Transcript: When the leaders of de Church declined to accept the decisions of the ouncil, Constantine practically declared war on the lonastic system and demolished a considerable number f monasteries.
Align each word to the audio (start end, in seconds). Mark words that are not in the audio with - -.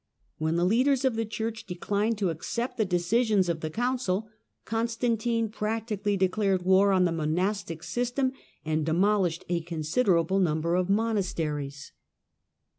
When 0.39 0.55
the 0.55 0.65
leaders 0.65 1.05
of 1.05 1.15
de 1.15 1.25
Church 1.25 1.67
declined 1.67 2.17
to 2.17 2.31
accept 2.31 2.77
the 2.77 2.85
decisions 2.85 3.47
of 3.49 3.59
the 3.59 3.69
ouncil, 3.69 4.29
Constantine 4.65 5.47
practically 5.49 6.17
declared 6.17 6.63
war 6.63 6.91
on 6.91 7.05
the 7.05 7.11
lonastic 7.11 7.83
system 7.83 8.31
and 8.65 8.83
demolished 8.83 9.45
a 9.47 9.61
considerable 9.61 10.39
number 10.39 10.75
f 10.75 10.89
monasteries. 10.89 11.91